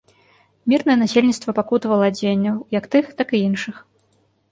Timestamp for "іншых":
3.49-3.75